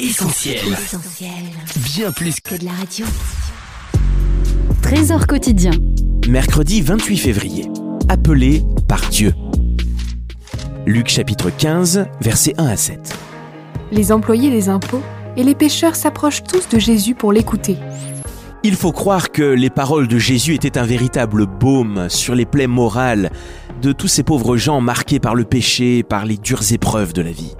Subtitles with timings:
[0.00, 0.60] Essentiel.
[1.92, 3.04] Bien plus que de la radio.
[4.80, 5.72] Trésor quotidien.
[6.28, 7.68] Mercredi 28 février.
[8.08, 9.32] Appelé par Dieu.
[10.86, 13.18] Luc chapitre 15, versets 1 à 7.
[13.90, 15.02] Les employés des impôts
[15.36, 17.76] et les pêcheurs s'approchent tous de Jésus pour l'écouter.
[18.62, 22.68] Il faut croire que les paroles de Jésus étaient un véritable baume sur les plaies
[22.68, 23.32] morales
[23.82, 27.32] de tous ces pauvres gens marqués par le péché, par les dures épreuves de la
[27.32, 27.56] vie.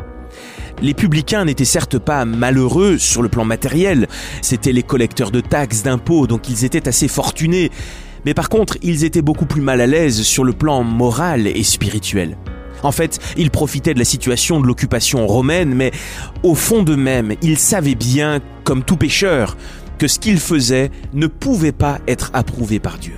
[0.80, 4.06] Les publicains n'étaient certes pas malheureux sur le plan matériel,
[4.42, 7.70] c'étaient les collecteurs de taxes, d'impôts, donc ils étaient assez fortunés,
[8.24, 11.64] mais par contre ils étaient beaucoup plus mal à l'aise sur le plan moral et
[11.64, 12.36] spirituel.
[12.84, 15.90] En fait, ils profitaient de la situation de l'occupation romaine, mais
[16.44, 19.56] au fond d'eux-mêmes, ils savaient bien, comme tout pécheur,
[19.98, 23.16] que ce qu'ils faisaient ne pouvait pas être approuvé par Dieu.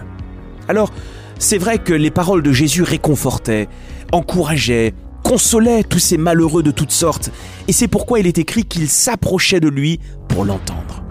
[0.66, 0.90] Alors,
[1.38, 3.68] c'est vrai que les paroles de Jésus réconfortaient,
[4.12, 4.94] encourageaient,
[5.30, 7.30] consolaient tous ces malheureux de toutes sortes,
[7.68, 11.04] et c'est pourquoi il est écrit qu'ils s'approchaient de lui pour l'entendre.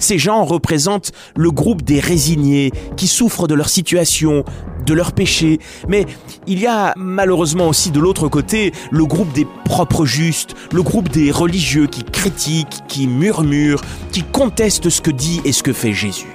[0.00, 4.44] Ces gens représentent le groupe des résignés qui souffrent de leur situation,
[4.84, 6.04] de leurs péchés, mais
[6.48, 11.08] il y a malheureusement aussi de l'autre côté le groupe des propres justes, le groupe
[11.08, 15.92] des religieux qui critiquent, qui murmurent, qui contestent ce que dit et ce que fait
[15.92, 16.34] Jésus.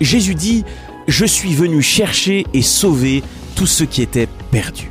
[0.00, 0.64] Jésus dit,
[1.08, 3.22] Je suis venu chercher et sauver
[3.54, 4.90] tous ceux qui étaient perdus.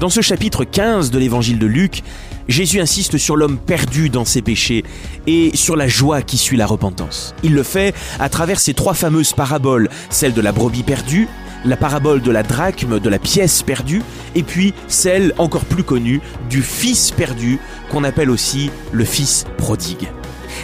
[0.00, 2.02] Dans ce chapitre 15 de l'évangile de Luc,
[2.48, 4.84] Jésus insiste sur l'homme perdu dans ses péchés
[5.26, 7.34] et sur la joie qui suit la repentance.
[7.42, 11.28] Il le fait à travers ces trois fameuses paraboles, celle de la brebis perdue,
[11.64, 14.02] la parabole de la drachme, de la pièce perdue,
[14.34, 16.20] et puis celle encore plus connue
[16.50, 20.08] du fils perdu, qu'on appelle aussi le fils prodigue.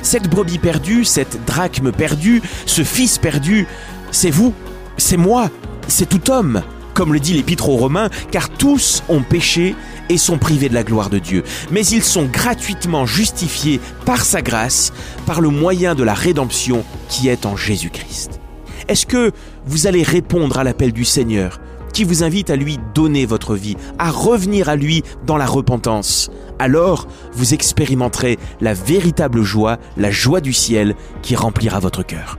[0.02, 3.66] Cette brebis perdue, cette drachme perdue, ce fils perdu,
[4.10, 4.52] c'est vous,
[4.96, 5.50] c'est moi,
[5.86, 6.62] c'est tout homme,
[6.98, 9.77] comme le dit l'Épître aux Romains, car tous ont péché
[10.08, 11.44] et sont privés de la gloire de Dieu.
[11.70, 14.92] Mais ils sont gratuitement justifiés par sa grâce,
[15.24, 18.40] par le moyen de la rédemption qui est en Jésus-Christ.
[18.88, 19.30] Est-ce que
[19.64, 21.61] vous allez répondre à l'appel du Seigneur
[21.92, 26.33] qui vous invite à lui donner votre vie, à revenir à lui dans la repentance?
[26.58, 32.39] Alors, vous expérimenterez la véritable joie, la joie du ciel qui remplira votre cœur.